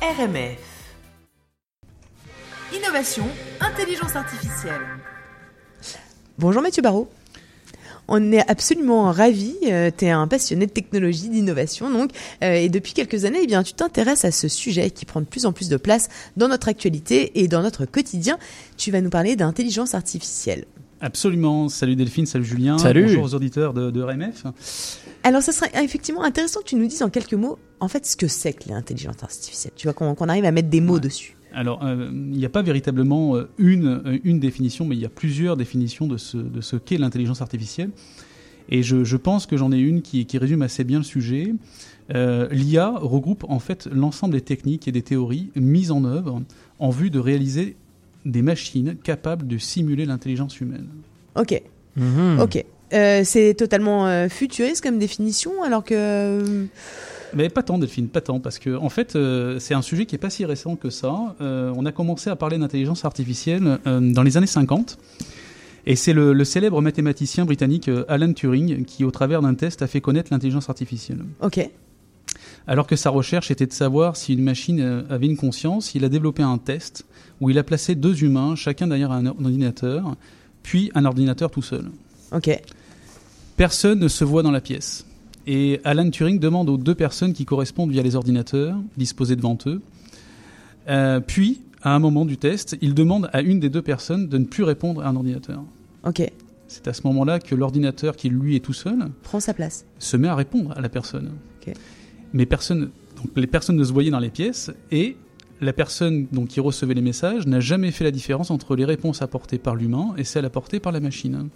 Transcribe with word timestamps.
RMF. 0.00 0.60
Innovation, 2.72 3.24
intelligence 3.60 4.14
artificielle. 4.14 4.80
Bonjour 6.38 6.62
Mathieu 6.62 6.82
Barrault. 6.82 7.10
On 8.06 8.30
est 8.30 8.48
absolument 8.48 9.10
ravis. 9.10 9.56
Euh, 9.66 9.90
tu 9.96 10.04
es 10.04 10.10
un 10.10 10.28
passionné 10.28 10.66
de 10.66 10.70
technologie, 10.70 11.28
d'innovation, 11.28 11.90
donc, 11.90 12.12
euh, 12.44 12.54
et 12.54 12.68
depuis 12.68 12.92
quelques 12.92 13.24
années, 13.24 13.40
eh 13.42 13.46
bien, 13.48 13.64
tu 13.64 13.72
t'intéresses 13.72 14.24
à 14.24 14.30
ce 14.30 14.46
sujet 14.46 14.90
qui 14.90 15.04
prend 15.04 15.20
de 15.20 15.26
plus 15.26 15.46
en 15.46 15.52
plus 15.52 15.68
de 15.68 15.76
place 15.76 16.08
dans 16.36 16.46
notre 16.46 16.68
actualité 16.68 17.40
et 17.40 17.48
dans 17.48 17.62
notre 17.62 17.84
quotidien. 17.84 18.38
Tu 18.76 18.92
vas 18.92 19.00
nous 19.00 19.10
parler 19.10 19.34
d'intelligence 19.34 19.94
artificielle. 19.94 20.64
Absolument. 21.00 21.68
Salut 21.68 21.96
Delphine, 21.96 22.26
salut 22.26 22.44
Julien. 22.44 22.78
Salut. 22.78 23.06
Bonjour 23.06 23.24
aux 23.24 23.34
auditeurs 23.34 23.74
de, 23.74 23.90
de 23.90 24.00
RMF. 24.00 24.44
Alors, 25.24 25.42
ça 25.42 25.52
serait 25.52 25.70
effectivement 25.84 26.22
intéressant 26.22 26.60
que 26.60 26.66
tu 26.66 26.76
nous 26.76 26.86
dises 26.86 27.02
en 27.02 27.10
quelques 27.10 27.34
mots, 27.34 27.58
en 27.80 27.88
fait, 27.88 28.06
ce 28.06 28.16
que 28.16 28.28
c'est 28.28 28.52
que 28.52 28.68
l'intelligence 28.68 29.22
artificielle. 29.22 29.72
Tu 29.76 29.86
vois, 29.88 29.94
qu'on 29.94 30.28
arrive 30.28 30.44
à 30.44 30.52
mettre 30.52 30.68
des 30.68 30.80
mots 30.80 31.00
dessus. 31.00 31.36
Alors, 31.52 31.82
euh, 31.84 32.08
il 32.12 32.38
n'y 32.38 32.44
a 32.44 32.48
pas 32.50 32.62
véritablement 32.62 33.34
euh, 33.36 33.48
une, 33.58 33.86
euh, 34.06 34.18
une 34.22 34.38
définition, 34.38 34.84
mais 34.84 34.96
il 34.96 35.00
y 35.00 35.06
a 35.06 35.10
plusieurs 35.10 35.56
définitions 35.56 36.06
de 36.06 36.16
ce, 36.16 36.36
de 36.36 36.60
ce 36.60 36.76
qu'est 36.76 36.98
l'intelligence 36.98 37.40
artificielle. 37.42 37.90
Et 38.68 38.82
je, 38.82 39.02
je 39.02 39.16
pense 39.16 39.46
que 39.46 39.56
j'en 39.56 39.72
ai 39.72 39.78
une 39.78 40.02
qui, 40.02 40.26
qui 40.26 40.36
résume 40.38 40.60
assez 40.62 40.84
bien 40.84 40.98
le 40.98 41.04
sujet. 41.04 41.54
Euh, 42.14 42.48
L'IA 42.50 42.90
regroupe 42.96 43.44
en 43.48 43.58
fait 43.58 43.88
l'ensemble 43.90 44.34
des 44.34 44.42
techniques 44.42 44.88
et 44.88 44.92
des 44.92 45.00
théories 45.02 45.50
mises 45.56 45.90
en 45.90 46.04
œuvre 46.04 46.42
en 46.78 46.90
vue 46.90 47.08
de 47.10 47.18
réaliser 47.18 47.76
des 48.26 48.42
machines 48.42 48.96
capables 49.02 49.46
de 49.46 49.56
simuler 49.56 50.04
l'intelligence 50.04 50.60
humaine. 50.60 50.86
Ok, 51.34 51.62
Mhm. 51.96 52.40
ok. 52.40 52.64
Euh, 52.92 53.22
c'est 53.24 53.54
totalement 53.54 54.06
euh, 54.06 54.28
futuriste 54.28 54.82
comme 54.82 54.98
définition, 54.98 55.62
alors 55.62 55.84
que. 55.84 55.94
euh, 55.94 56.64
Mais 57.34 57.48
pas 57.48 57.62
tant, 57.62 57.78
Delphine, 57.78 58.08
pas 58.08 58.20
tant, 58.20 58.40
parce 58.40 58.58
que 58.58 58.74
en 58.76 58.88
fait, 58.88 59.14
euh, 59.16 59.58
c'est 59.58 59.74
un 59.74 59.82
sujet 59.82 60.06
qui 60.06 60.14
est 60.14 60.18
pas 60.18 60.30
si 60.30 60.44
récent 60.44 60.76
que 60.76 60.90
ça. 60.90 61.14
On 61.40 61.84
a 61.86 61.92
commencé 61.92 62.30
à 62.30 62.36
parler 62.36 62.58
d'intelligence 62.58 63.04
artificielle 63.04 63.78
dans 63.84 64.22
les 64.22 64.36
années 64.36 64.46
50. 64.46 64.98
Et 65.86 65.96
c'est 65.96 66.12
le, 66.12 66.32
le 66.34 66.44
célèbre 66.44 66.82
mathématicien 66.82 67.44
britannique 67.46 67.90
Alan 68.08 68.32
Turing 68.32 68.84
qui, 68.84 69.04
au 69.04 69.10
travers 69.10 69.40
d'un 69.40 69.54
test, 69.54 69.80
a 69.82 69.86
fait 69.86 70.00
connaître 70.02 70.28
l'intelligence 70.32 70.68
artificielle. 70.68 71.24
Ok, 71.40 71.60
Alors 72.66 72.86
que 72.86 72.96
sa 72.96 73.08
recherche 73.08 73.50
était 73.50 73.64
de 73.66 73.72
savoir 73.72 74.16
si 74.16 74.34
une 74.34 74.42
machine 74.42 75.04
avait 75.08 75.26
une 75.26 75.36
conscience, 75.38 75.94
il 75.94 76.04
a 76.04 76.10
développé 76.10 76.42
un 76.42 76.58
test 76.58 77.06
où 77.40 77.48
il 77.48 77.58
a 77.58 77.62
placé 77.62 77.94
deux 77.94 78.22
humains, 78.22 78.54
chacun 78.54 78.86
derrière 78.88 79.12
un 79.12 79.24
ordinateur, 79.26 80.14
puis 80.62 80.90
un 80.94 81.04
ordinateur 81.06 81.50
tout 81.50 81.62
seul. 81.62 81.86
ok. 82.32 82.60
Personne 83.58 83.98
ne 83.98 84.06
se 84.06 84.22
voit 84.22 84.44
dans 84.44 84.52
la 84.52 84.60
pièce. 84.60 85.04
Et 85.48 85.80
Alan 85.82 86.08
Turing 86.10 86.38
demande 86.38 86.68
aux 86.68 86.76
deux 86.76 86.94
personnes 86.94 87.32
qui 87.32 87.44
correspondent 87.44 87.90
via 87.90 88.04
les 88.04 88.14
ordinateurs 88.14 88.76
disposés 88.96 89.34
devant 89.34 89.58
eux. 89.66 89.82
Euh, 90.88 91.18
puis, 91.18 91.62
à 91.82 91.92
un 91.92 91.98
moment 91.98 92.24
du 92.24 92.36
test, 92.36 92.78
il 92.82 92.94
demande 92.94 93.28
à 93.32 93.40
une 93.40 93.58
des 93.58 93.68
deux 93.68 93.82
personnes 93.82 94.28
de 94.28 94.38
ne 94.38 94.44
plus 94.44 94.62
répondre 94.62 95.02
à 95.02 95.08
un 95.08 95.16
ordinateur. 95.16 95.64
Ok, 96.04 96.22
C'est 96.68 96.86
à 96.86 96.92
ce 96.92 97.02
moment-là 97.08 97.40
que 97.40 97.56
l'ordinateur, 97.56 98.14
qui 98.14 98.28
lui 98.28 98.54
est 98.54 98.60
tout 98.60 98.72
seul, 98.72 99.10
prends 99.24 99.40
sa 99.40 99.54
place. 99.54 99.84
se 99.98 100.16
met 100.16 100.28
à 100.28 100.36
répondre 100.36 100.72
à 100.76 100.80
la 100.80 100.88
personne. 100.88 101.32
Mais 102.32 102.46
personne, 102.46 102.90
donc 103.16 103.32
les 103.34 103.48
personnes 103.48 103.76
ne 103.76 103.82
se 103.82 103.92
voyaient 103.92 104.12
dans 104.12 104.20
les 104.20 104.30
pièces 104.30 104.70
et 104.92 105.16
la 105.60 105.72
personne 105.72 106.28
donc, 106.30 106.46
qui 106.46 106.60
recevait 106.60 106.94
les 106.94 107.02
messages 107.02 107.44
n'a 107.48 107.58
jamais 107.58 107.90
fait 107.90 108.04
la 108.04 108.12
différence 108.12 108.52
entre 108.52 108.76
les 108.76 108.84
réponses 108.84 109.20
apportées 109.20 109.58
par 109.58 109.74
l'humain 109.74 110.14
et 110.16 110.22
celles 110.22 110.44
apportées 110.44 110.78
par 110.78 110.92
la 110.92 111.00
machine. 111.00 111.48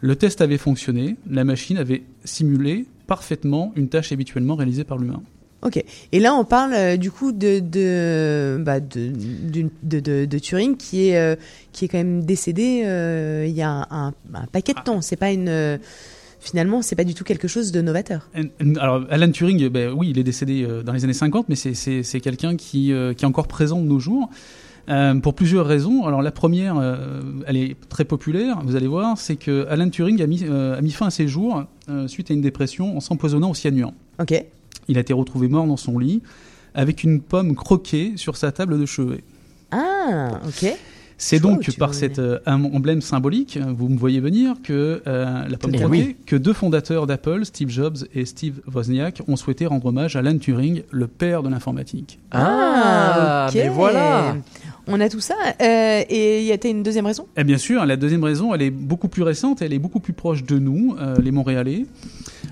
Le 0.00 0.14
test 0.16 0.40
avait 0.40 0.58
fonctionné, 0.58 1.16
la 1.28 1.44
machine 1.44 1.76
avait 1.76 2.02
simulé 2.24 2.86
parfaitement 3.06 3.72
une 3.76 3.88
tâche 3.88 4.12
habituellement 4.12 4.54
réalisée 4.54 4.84
par 4.84 4.98
l'humain. 4.98 5.22
Ok. 5.62 5.82
Et 6.12 6.20
là, 6.20 6.34
on 6.34 6.44
parle 6.44 6.72
euh, 6.74 6.96
du 6.96 7.10
coup 7.10 7.32
de 7.32 7.58
de, 7.58 8.62
bah, 8.62 8.78
de, 8.78 9.10
de, 9.82 10.24
de, 10.24 10.38
Turing 10.38 10.76
qui 10.76 11.08
est 11.08 11.18
euh, 11.18 11.34
qui 11.72 11.84
est 11.84 11.88
quand 11.88 11.98
même 11.98 12.24
décédé 12.24 12.82
euh, 12.84 13.44
il 13.48 13.54
y 13.56 13.62
a 13.62 13.68
un, 13.70 13.86
un- 13.90 14.14
un 14.34 14.46
paquet 14.52 14.72
de 14.74 14.80
temps. 14.80 15.00
C'est 15.00 15.16
pas 15.16 15.32
une 15.32 15.78
finalement, 16.38 16.80
c'est 16.82 16.94
pas 16.94 17.02
du 17.02 17.14
tout 17.14 17.24
quelque 17.24 17.48
chose 17.48 17.72
de 17.72 17.80
novateur. 17.82 18.30
Alors, 18.78 19.04
Alan 19.10 19.32
Turing, 19.32 19.68
ben, 19.68 19.92
oui, 19.92 20.10
il 20.10 20.18
est 20.20 20.22
décédé 20.22 20.64
dans 20.84 20.92
les 20.92 21.02
années 21.02 21.12
50, 21.12 21.48
mais 21.48 21.56
c'est- 21.56 21.74
c'est 21.74 22.04
c'est 22.04 22.20
quelqu'un 22.20 22.54
qui, 22.54 22.92
qui 23.16 23.24
est 23.24 23.24
encore 23.24 23.48
présent 23.48 23.80
de 23.80 23.86
nos 23.86 23.98
jours. 23.98 24.30
Euh, 24.88 25.14
pour 25.16 25.34
plusieurs 25.34 25.66
raisons. 25.66 26.06
Alors 26.06 26.22
la 26.22 26.30
première, 26.30 26.76
euh, 26.78 27.20
elle 27.46 27.56
est 27.56 27.76
très 27.88 28.04
populaire, 28.04 28.60
vous 28.64 28.76
allez 28.76 28.86
voir, 28.86 29.18
c'est 29.18 29.36
que 29.36 29.66
Alan 29.68 29.88
Turing 29.88 30.20
a 30.22 30.26
mis, 30.26 30.44
euh, 30.44 30.78
a 30.78 30.80
mis 30.80 30.90
fin 30.90 31.06
à 31.06 31.10
ses 31.10 31.28
jours 31.28 31.64
euh, 31.88 32.08
suite 32.08 32.30
à 32.30 32.34
une 32.34 32.40
dépression 32.40 32.96
en 32.96 33.00
s'empoisonnant 33.00 33.50
au 33.50 33.54
cyanure. 33.54 33.92
Ok. 34.20 34.44
Il 34.88 34.96
a 34.96 35.00
été 35.00 35.12
retrouvé 35.12 35.48
mort 35.48 35.66
dans 35.66 35.76
son 35.76 35.98
lit 35.98 36.22
avec 36.74 37.04
une 37.04 37.20
pomme 37.20 37.54
croquée 37.54 38.12
sur 38.16 38.36
sa 38.36 38.52
table 38.52 38.78
de 38.78 38.86
chevet. 38.86 39.22
Ah, 39.70 40.40
ok. 40.46 40.74
C'est 41.20 41.40
donc 41.40 41.76
par 41.76 41.94
cet 41.94 42.20
euh, 42.20 42.38
emblème 42.46 43.02
symbolique, 43.02 43.58
vous 43.76 43.88
me 43.88 43.98
voyez 43.98 44.20
venir, 44.20 44.54
que 44.62 45.02
euh, 45.06 45.48
la 45.48 45.58
pomme 45.58 45.72
croquée, 45.72 46.16
que 46.26 46.36
deux 46.36 46.52
fondateurs 46.52 47.08
d'Apple, 47.08 47.44
Steve 47.44 47.70
Jobs 47.70 47.96
et 48.14 48.24
Steve 48.24 48.60
Wozniak, 48.72 49.22
ont 49.26 49.34
souhaité 49.34 49.66
rendre 49.66 49.86
hommage 49.86 50.14
à 50.14 50.20
Alan 50.20 50.38
Turing, 50.38 50.84
le 50.90 51.08
père 51.08 51.42
de 51.42 51.48
l'informatique. 51.48 52.20
Ah, 52.30 53.46
ok. 53.48 53.54
mais 53.56 53.68
voilà. 53.68 54.36
On 54.88 55.00
a 55.00 55.08
tout 55.08 55.20
ça. 55.20 55.34
Euh, 55.60 56.02
et 56.08 56.40
il 56.40 56.46
y 56.46 56.52
a 56.52 56.58
une 56.68 56.82
deuxième 56.82 57.06
raison? 57.06 57.26
Et 57.36 57.44
bien 57.44 57.58
sûr, 57.58 57.84
la 57.84 57.96
deuxième 57.96 58.24
raison, 58.24 58.54
elle 58.54 58.62
est 58.62 58.70
beaucoup 58.70 59.08
plus 59.08 59.22
récente, 59.22 59.60
elle 59.62 59.72
est 59.72 59.78
beaucoup 59.78 60.00
plus 60.00 60.14
proche 60.14 60.44
de 60.44 60.58
nous, 60.58 60.96
euh, 60.98 61.16
les 61.20 61.30
Montréalais. 61.30 61.84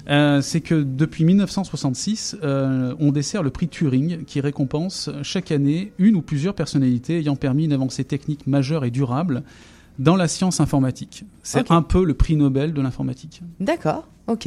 Euh, 0.09 0.41
c'est 0.41 0.61
que 0.61 0.75
depuis 0.75 1.25
1966, 1.25 2.37
euh, 2.43 2.95
on 3.01 3.11
dessert 3.11 3.43
le 3.43 3.51
prix 3.51 3.69
Turing 3.69 4.25
qui 4.25 4.41
récompense 4.41 5.11
chaque 5.23 5.51
année 5.51 5.93
une 5.99 6.15
ou 6.15 6.23
plusieurs 6.23 6.55
personnalités 6.55 7.19
ayant 7.19 7.37
permis 7.37 7.65
une 7.65 7.73
avancée 7.73 8.05
technique 8.05 8.47
majeure 8.47 8.85
et 8.85 8.91
durable 8.91 9.43
dans 9.99 10.17
la 10.17 10.29
science 10.29 10.61
informatique. 10.61 11.25
C'est 11.43 11.71
un 11.71 11.83
peu 11.83 12.05
le 12.05 12.15
prix 12.15 12.37
Nobel 12.37 12.75
de 12.75 12.83
l'informatique. 12.83 13.41
D'accord. 13.61 14.07
Ok. 14.27 14.47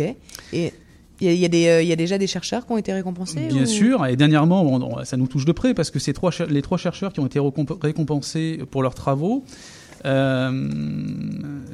Et 0.54 0.74
il 1.22 1.28
y 1.28 1.30
a, 1.30 1.34
il 1.34 1.40
y, 1.40 1.46
a 1.46 1.50
des, 1.50 1.68
euh, 1.68 1.82
il 1.82 1.88
y 1.88 1.92
a 1.94 1.96
déjà 1.96 2.18
des 2.18 2.28
chercheurs 2.28 2.66
qui 2.66 2.72
ont 2.72 2.78
été 2.78 2.94
récompensés 2.94 3.48
Bien 3.48 3.64
ou- 3.64 3.66
sûr, 3.66 4.06
et 4.06 4.16
dernièrement, 4.16 4.64
on- 4.64 5.04
ça 5.04 5.18
nous 5.18 5.28
touche 5.28 5.46
de 5.46 5.52
près 5.52 5.74
parce 5.74 5.92
que 5.92 6.00
ces 6.00 6.14
trois, 6.14 6.32
les 6.50 6.62
trois 6.62 6.78
chercheurs 6.78 7.12
qui 7.14 7.20
ont 7.20 7.26
été 7.26 7.40
récomp- 7.40 7.78
récompensés 7.82 8.60
pour 8.72 8.82
leurs 8.84 8.96
travaux, 8.96 9.44
euh, 10.06 10.70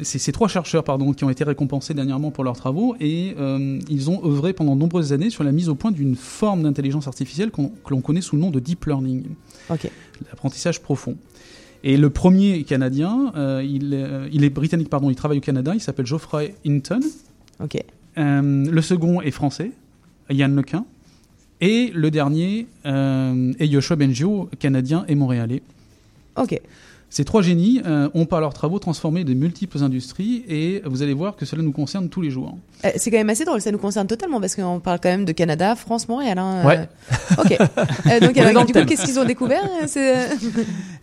c'est 0.01 0.17
ces 0.19 0.31
trois 0.31 0.47
chercheurs 0.47 0.83
pardon, 0.83 1.13
qui 1.13 1.23
ont 1.23 1.29
été 1.29 1.43
récompensés 1.43 1.93
dernièrement 1.93 2.31
pour 2.31 2.43
leurs 2.43 2.55
travaux 2.57 2.95
et 2.99 3.35
euh, 3.39 3.79
ils 3.89 4.09
ont 4.09 4.25
œuvré 4.25 4.53
pendant 4.53 4.75
de 4.75 4.79
nombreuses 4.81 5.13
années 5.13 5.29
sur 5.29 5.43
la 5.43 5.51
mise 5.51 5.69
au 5.69 5.75
point 5.75 5.91
d'une 5.91 6.15
forme 6.15 6.63
d'intelligence 6.63 7.07
artificielle 7.07 7.51
que 7.51 7.61
l'on 7.89 8.01
connaît 8.01 8.21
sous 8.21 8.35
le 8.35 8.41
nom 8.41 8.49
de 8.51 8.59
deep 8.59 8.85
learning, 8.85 9.23
l'apprentissage 10.29 10.81
profond. 10.81 11.15
Et 11.83 11.97
le 11.97 12.09
premier 12.09 12.63
canadien, 12.63 13.31
il, 13.63 13.93
est- 13.93 14.29
il 14.31 14.43
est 14.43 14.49
britannique, 14.49 14.89
pardon, 14.89 15.11
il 15.11 15.15
travaille 15.15 15.37
au 15.37 15.41
Canada, 15.41 15.71
il 15.75 15.79
s'appelle 15.81 16.07
Geoffrey 16.07 16.55
Hinton. 16.65 17.01
Euh, 18.17 18.65
le 18.69 18.81
second 18.81 19.21
est 19.21 19.31
français, 19.31 19.71
Yann 20.29 20.55
Lequin. 20.55 20.85
Et 21.61 21.91
le 21.93 22.11
dernier 22.11 22.67
euh, 22.85 23.53
est 23.59 23.67
Yoshua 23.67 23.95
Bengio, 23.95 24.49
canadien 24.59 25.05
et 25.07 25.15
montréalais. 25.15 25.61
Ok. 26.35 26.59
Ces 27.09 27.23
trois 27.23 27.41
génies 27.41 27.81
euh, 27.85 28.09
ont 28.13 28.25
par 28.25 28.41
leurs 28.41 28.53
travaux 28.53 28.77
transformé 28.79 29.23
de 29.23 29.33
multiples 29.33 29.81
industries 29.81 30.43
et 30.49 30.81
vous 30.85 31.01
allez 31.01 31.13
voir 31.13 31.35
que 31.37 31.45
cela 31.45 31.61
nous 31.61 31.71
concerne 31.71 32.09
tous 32.09 32.19
les 32.21 32.29
jours. 32.29 32.57
Euh, 32.83 32.89
c'est 32.97 33.09
quand 33.09 33.17
même 33.17 33.29
assez 33.29 33.45
drôle, 33.45 33.61
ça 33.61 33.71
nous 33.71 33.77
concerne 33.77 34.05
totalement 34.07 34.41
parce 34.41 34.55
qu'on 34.55 34.79
parle 34.81 34.99
quand 35.01 35.09
même 35.09 35.23
de 35.23 35.31
Canada, 35.31 35.75
France, 35.75 36.09
Montréal. 36.09 36.37
Hein, 36.39 36.63
euh. 36.63 36.67
Ouais. 36.67 36.89
Ok. 37.37 37.57
Donc, 38.21 38.37
alors, 38.37 38.65
du 38.65 38.73
coup, 38.73 38.83
qu'est-ce 38.85 39.05
qu'ils 39.05 39.19
ont 39.19 39.25
découvert 39.25 39.63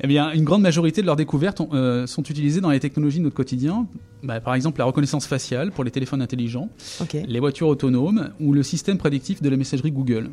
Eh 0.03 0.07
bien, 0.07 0.33
une 0.33 0.45
grande 0.45 0.63
majorité 0.63 1.01
de 1.01 1.07
leurs 1.07 1.17
découvertes 1.17 1.61
ont- 1.61 2.07
sont 2.07 2.23
utilisées 2.23 2.61
dans 2.61 2.71
les 2.71 2.81
technologies 2.81 3.19
de 3.19 3.25
notre 3.25 3.37
quotidien. 3.37 3.87
Bah, 4.23 4.41
par 4.41 4.55
exemple, 4.55 4.79
la 4.79 4.85
reconnaissance 4.85 5.27
faciale 5.27 5.73
pour 5.73 5.83
les 5.85 5.91
téléphones 5.91 6.23
intelligents, 6.23 6.69
les 7.27 7.41
voitures 7.41 7.69
autonomes 7.69 8.31
ou 8.41 8.53
le 8.53 8.63
système 8.63 8.99
prédictif 8.99 9.41
de 9.43 9.49
la 9.49 9.57
messagerie 9.57 9.93
Google. 9.93 10.31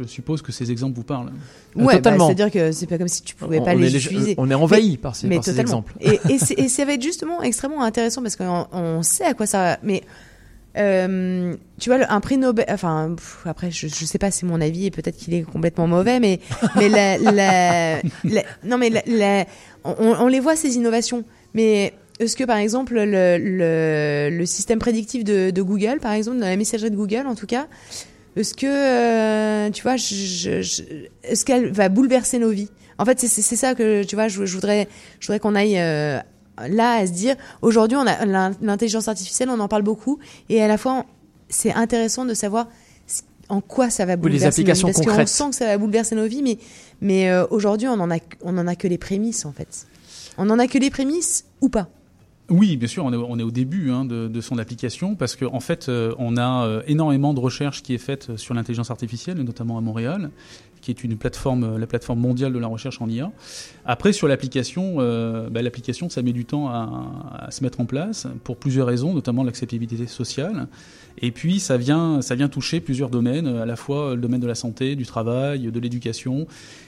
Je 0.00 0.04
suppose 0.06 0.42
que 0.42 0.52
ces 0.52 0.70
exemples 0.70 0.96
vous 0.96 1.04
parlent. 1.04 1.28
Euh, 1.76 1.80
Ouais, 1.80 1.86
bah, 1.86 1.94
totalement. 1.96 2.26
c'est-à-dire 2.26 2.50
que 2.50 2.72
c'est 2.72 2.86
pas 2.86 2.98
comme 2.98 3.08
si 3.08 3.22
tu 3.22 3.34
pouvais 3.34 3.58
on, 3.60 3.64
pas 3.64 3.72
on 3.74 3.78
les 3.78 3.94
est, 3.94 3.98
utiliser. 3.98 4.34
on 4.38 4.50
est 4.50 4.54
envahi 4.54 4.96
par 4.96 5.14
ces, 5.16 5.26
mais 5.26 5.36
par 5.36 5.44
ces 5.44 5.50
totalement. 5.52 5.84
exemples. 5.90 5.94
Et, 6.00 6.20
et, 6.34 6.38
c'est- 6.44 6.58
et 6.58 6.68
ça 6.68 6.84
va 6.84 6.92
être 6.94 7.02
justement 7.02 7.42
extrêmement 7.42 7.82
intéressant 7.82 8.22
parce 8.22 8.36
qu'on 8.36 8.66
on 8.72 9.02
sait 9.02 9.24
à 9.24 9.34
quoi 9.34 9.46
ça 9.46 9.58
va. 9.62 9.78
Mais 9.82 10.02
euh, 10.76 11.54
tu 11.80 11.90
vois, 11.90 11.98
un 12.10 12.20
prix 12.20 12.36
Nobel. 12.38 12.66
Enfin, 12.68 13.14
pff, 13.16 13.40
après, 13.46 13.70
je, 13.70 13.88
je 13.88 14.04
sais 14.04 14.18
pas, 14.18 14.30
c'est 14.30 14.46
mon 14.46 14.60
avis 14.60 14.86
et 14.86 14.90
peut-être 14.90 15.16
qu'il 15.16 15.34
est 15.34 15.42
complètement 15.42 15.86
mauvais, 15.86 16.20
mais 16.20 16.40
mais 16.76 16.88
la, 16.88 17.18
la- 17.18 18.00
la- 18.24 18.42
non 18.64 18.78
mais 18.78 18.90
la- 18.90 19.02
la- 19.06 19.46
on, 19.84 19.94
on 20.20 20.26
les 20.28 20.40
voit 20.40 20.56
ces 20.56 20.76
innovations, 20.76 21.24
mais 21.54 21.94
est-ce 22.20 22.36
que 22.36 22.44
par 22.44 22.58
exemple 22.58 22.94
le, 22.94 23.38
le, 23.38 24.28
le 24.36 24.46
système 24.46 24.78
prédictif 24.78 25.24
de, 25.24 25.50
de 25.50 25.62
Google, 25.62 25.98
par 26.00 26.12
exemple, 26.12 26.38
dans 26.38 26.46
la 26.46 26.56
messagerie 26.56 26.90
de 26.90 26.96
Google, 26.96 27.26
en 27.26 27.34
tout 27.34 27.46
cas. 27.46 27.66
Est-ce 28.38 28.54
que, 28.54 28.66
euh, 28.66 29.70
tu 29.70 29.82
vois, 29.82 29.96
je, 29.96 30.14
je- 30.14 30.62
je- 30.62 30.82
est-ce 31.24 31.44
qu'elle 31.44 31.72
va 31.72 31.88
bouleverser 31.88 32.38
nos 32.38 32.50
vies? 32.50 32.70
En 32.98 33.04
fait, 33.04 33.18
c'est- 33.20 33.28
ça 33.56 33.74
que, 33.74 34.04
tu 34.04 34.14
vois, 34.14 34.28
je, 34.28 34.44
je 34.46 34.54
voudrais, 34.54 34.88
je 35.20 35.26
voudrais 35.26 35.40
qu'on 35.40 35.54
aille 35.54 35.78
euh, 35.78 36.18
là 36.68 36.92
à 36.94 37.06
se 37.06 37.12
dire, 37.12 37.36
aujourd'hui, 37.62 37.96
on 37.96 38.06
a 38.06 38.24
l'in- 38.24 38.52
l'intelligence 38.62 39.08
artificielle, 39.08 39.48
on 39.50 39.58
en 39.60 39.68
parle 39.68 39.82
beaucoup, 39.82 40.18
et 40.48 40.62
à 40.62 40.68
la 40.68 40.78
fois, 40.78 41.04
c'est 41.48 41.72
intéressant 41.72 42.24
de 42.24 42.34
savoir, 42.34 42.68
en 43.48 43.60
quoi 43.60 43.88
ça 43.90 44.04
va 44.04 44.12
les 44.12 44.16
bouleverser 44.18 44.46
applications 44.60 44.88
nos 44.88 44.92
vies. 44.92 44.94
Parce 44.94 45.06
qu'on 45.06 45.10
concrètes. 45.12 45.28
sent 45.28 45.50
que 45.50 45.56
ça 45.56 45.66
va 45.66 45.78
bouleverser 45.78 46.14
nos 46.14 46.26
vies, 46.26 46.42
mais, 46.42 46.58
mais 47.00 47.30
euh, 47.30 47.46
aujourd'hui, 47.50 47.88
on 47.88 47.92
en 48.00 48.10
a, 48.10 48.18
on 48.42 48.56
en 48.58 48.66
a 48.66 48.76
que 48.76 48.86
les 48.88 48.98
prémices, 48.98 49.46
en 49.46 49.52
fait. 49.52 49.86
On 50.36 50.48
en 50.50 50.58
a 50.58 50.66
que 50.68 50.78
les 50.78 50.90
prémices 50.90 51.44
ou 51.60 51.68
pas? 51.68 51.88
Oui, 52.50 52.78
bien 52.78 52.88
sûr, 52.88 53.04
on 53.04 53.38
est, 53.38 53.42
au 53.42 53.50
début 53.50 53.90
hein, 53.90 54.06
de, 54.06 54.40
son 54.40 54.58
application 54.58 55.16
parce 55.16 55.36
qu'en 55.36 55.54
en 55.54 55.60
fait, 55.60 55.88
euh, 55.88 56.14
on 56.18 56.38
a 56.38 56.64
euh, 56.64 56.82
énormément 56.86 57.34
de 57.34 57.40
recherche 57.40 57.82
qui 57.82 57.94
est 57.94 57.98
faite 57.98 58.36
sur 58.38 58.54
l'intelligence 58.54 58.90
artificielle, 58.90 59.36
notamment 59.42 59.76
à 59.76 59.82
Montréal, 59.82 60.30
qui 60.94 61.02
est 61.02 61.04
une 61.04 61.18
plateforme, 61.18 61.64
euh, 61.64 61.78
la 61.78 61.86
plateforme 61.86 62.20
mondiale 62.20 62.52
de 62.52 62.58
la 62.58 62.66
recherche 62.66 63.00
en 63.02 63.08
IA. 63.08 63.30
Après, 63.84 64.12
sur 64.12 64.26
l'application, 64.26 64.96
euh, 64.98 65.50
bah, 65.50 65.60
l'application, 65.60 66.08
ça 66.08 66.22
met 66.22 66.32
du 66.32 66.44
temps 66.44 66.68
à, 66.68 67.48
se 67.50 67.62
mettre 67.62 67.80
en 67.80 67.84
place 67.84 68.26
pour 68.44 68.56
plusieurs 68.56 68.86
raisons, 68.86 69.12
notamment 69.12 69.44
l'acceptabilité 69.44 70.06
sociale. 70.06 70.66
Et 71.20 71.30
puis, 71.30 71.60
ça 71.60 71.76
vient, 71.76 72.22
ça 72.22 72.34
vient 72.34 72.48
toucher 72.48 72.80
plusieurs 72.80 73.10
domaines, 73.10 73.46
à 73.48 73.66
la 73.66 73.76
fois 73.76 74.14
le 74.14 74.20
domaine 74.20 74.40
de 74.40 74.46
la 74.46 74.54
santé, 74.54 74.96
du 74.96 75.04
travail, 75.04 75.70
de 75.70 75.80
l'éducation. 75.80 76.46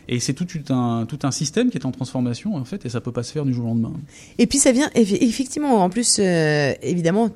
Et 0.08 0.18
c'est 0.20 0.34
tout 0.34 0.46
un, 0.72 1.04
tout 1.06 1.18
un 1.24 1.30
système 1.30 1.70
qui 1.70 1.76
est 1.78 1.84
en 1.84 1.90
transformation, 1.90 2.54
en 2.54 2.64
fait, 2.64 2.86
et 2.86 2.88
ça 2.88 3.00
peut 3.00 3.12
pas 3.12 3.22
se 3.22 3.32
faire 3.32 3.44
du 3.44 3.52
jour 3.52 3.64
au 3.64 3.68
lendemain. 3.68 3.92
Et 4.38 4.46
puis 4.46 4.58
ça 4.58 4.72
vient, 4.72 4.88
eff- 4.94 5.18
effectivement, 5.20 5.82
en 5.82 5.90
plus, 5.90 6.18
euh, 6.20 6.72
évidemment, 6.82 7.30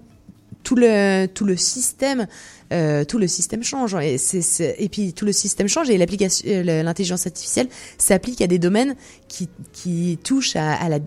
tout 0.65 0.75
le, 0.75 1.27
tout 1.27 1.45
le 1.45 1.57
système, 1.57 2.27
euh, 2.73 3.05
tout 3.05 3.19
le 3.19 3.29
système 3.29 3.63
change. 3.63 3.95
Et, 3.95 4.89
puis 4.89 5.13
tout 5.13 5.25
le 5.25 5.33
système 5.33 5.69
change 5.69 5.91
et 5.91 5.99
l'application, 5.99 6.49
euh, 6.49 6.83
l'intelligence 6.83 7.27
artificielle 7.27 7.69
s'applique 7.99 8.41
à 8.41 8.47
des 8.47 8.59
domaines 8.59 8.97
qui, 9.29 10.19
touchent 10.25 10.57
à, 10.57 10.89
la, 10.89 10.99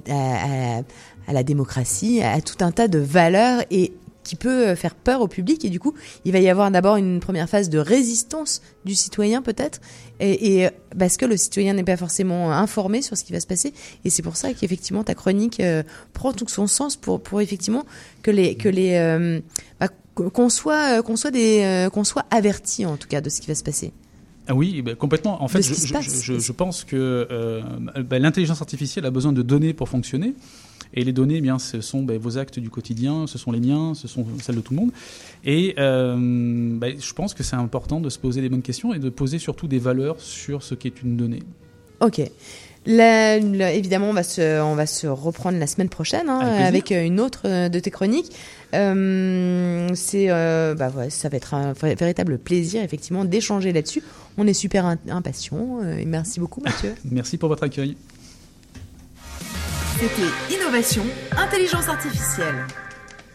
à 1.28 1.34
la 1.34 1.44
démocratie, 1.44 2.22
à 2.22 2.40
tout 2.42 2.64
un 2.64 2.72
tas 2.72 2.88
de 2.88 3.00
valeurs 3.00 3.64
et 3.72 3.92
qui 4.28 4.36
peut 4.36 4.76
faire 4.76 4.96
peur 4.96 5.22
au 5.22 5.28
public 5.28 5.64
et 5.66 5.70
du 5.70 5.80
coup 5.80 5.94
il 6.26 6.32
va 6.32 6.40
y 6.40 6.50
avoir 6.50 6.70
d'abord 6.70 6.98
une 6.98 7.20
première 7.20 7.50
phase 7.50 7.70
de 7.70 7.80
résistance 7.80 8.62
du 8.86 8.94
citoyen 8.96 9.42
peut-être 9.42 9.80
et, 10.20 10.62
et 10.62 10.70
parce 10.98 11.18
que 11.18 11.26
le 11.26 11.38
citoyen 11.38 11.74
n'est 11.74 11.84
pas 11.84 11.98
forcément 11.98 12.52
informé 12.52 13.02
sur 13.02 13.18
ce 13.18 13.24
qui 13.24 13.32
va 13.32 13.40
se 13.40 13.48
passer 13.48 13.74
et 14.06 14.10
c'est 14.10 14.22
pour 14.22 14.36
ça 14.36 14.54
qu'effectivement 14.54 15.04
ta 15.04 15.16
chronique 15.16 15.60
euh, 15.60 15.84
prend 16.14 16.34
tout 16.34 16.48
son 16.48 16.68
sens 16.68 16.96
pour 16.96 17.22
pour 17.22 17.42
effectivement 17.42 17.86
que 18.22 18.32
les 18.32 18.56
que 18.56 18.70
les 18.70 18.96
euh, 18.96 19.40
bah, 19.80 19.88
qu'on 20.14 20.50
soit 20.50 21.02
qu'on 21.04 21.16
soit 21.16 21.32
des 21.32 21.62
euh, 21.64 21.90
qu'on 21.90 22.04
soit 22.04 22.26
averti 22.32 22.86
en 22.86 22.98
tout 22.98 23.08
cas 23.08 23.22
de 23.22 23.30
ce 23.30 23.42
qui 23.42 23.48
va 23.48 23.56
se 23.56 23.64
passer. 23.64 23.94
Ah 24.50 24.56
oui, 24.56 24.82
ben, 24.82 24.96
complètement. 24.96 25.44
En 25.44 25.50
fait, 25.50 25.62
je, 25.62 26.52
pense 26.54 26.86
que 26.86 27.28
euh, 27.30 27.62
ben, 28.06 28.22
l'intelligence 28.22 28.62
artificielle 28.62 29.06
a 29.06 29.12
besoin 29.12 29.34
de 29.34 29.42
données 29.42 29.74
pour 29.74 29.90
fonctionner. 29.90 30.36
Et 30.94 31.04
les 31.04 31.14
données, 31.14 31.38
eh 31.38 31.42
bien, 31.42 31.60
ce 31.60 31.82
sont 31.82 32.04
ben, 32.04 32.18
vos 32.18 32.38
actes 32.38 32.60
du 32.60 32.70
quotidien, 32.70 33.28
ce 33.28 33.38
sont 33.38 33.52
les 33.52 33.60
miens, 33.60 33.94
ce 33.94 34.08
sont 34.08 34.26
celles 34.42 34.56
de 34.56 34.62
tout 34.62 34.74
le 34.74 34.80
monde. 34.80 34.92
Et 35.46 35.76
euh, 35.78 36.16
ben, 36.18 36.96
je 37.00 37.14
pense 37.14 37.34
que 37.34 37.44
c'est 37.44 37.56
important 37.56 38.00
de 38.00 38.10
se 38.10 38.20
poser 38.20 38.42
les 38.42 38.50
bonnes 38.50 38.62
questions 38.62 38.94
et 38.94 39.00
de 39.00 39.10
poser 39.10 39.40
surtout 39.40 39.68
des 39.68 39.80
valeurs 39.80 40.20
sur 40.20 40.64
ce 40.64 40.76
qu'est 40.76 41.02
une 41.04 41.18
donnée. 41.18 41.44
Ok. 42.00 42.22
La- 42.86 43.38
évidemment, 43.38 44.10
on 44.10 44.14
va 44.14 44.24
se, 44.24 44.62
on 44.62 44.76
va 44.76 44.86
se 44.86 45.08
reprendre 45.08 45.58
la 45.60 45.68
semaine 45.68 45.90
prochaine 45.90 46.30
hein, 46.30 46.40
Avec 46.40 46.92
une 46.92 47.20
autre 47.20 47.42
euh, 47.46 47.68
de 47.70 47.80
tes 47.80 47.92
chroniques. 47.92 48.32
Euh, 48.74 49.90
c'est, 49.94 50.28
euh, 50.30 50.74
bah 50.74 50.92
ouais, 50.96 51.10
ça 51.10 51.28
va 51.28 51.36
être 51.38 51.54
un 51.54 51.74
véritable 51.74 52.38
plaisir 52.38 52.82
effectivement 52.84 53.26
d'échanger 53.26 53.74
là-dessus. 53.74 54.04
On 54.38 54.48
est 54.48 54.54
super 54.54 54.86
impatients. 55.10 55.80
et 55.84 56.06
merci 56.06 56.40
beaucoup, 56.40 56.62
Mathieu. 56.62 56.94
Merci 57.12 57.38
pour 57.38 57.50
votre 57.50 57.64
accueil. 57.64 57.98
C'était 60.00 60.56
Innovation, 60.56 61.04
Intelligence 61.36 61.90
Artificielle. 61.90 62.68